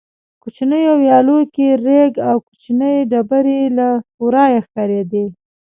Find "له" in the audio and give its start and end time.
3.77-3.89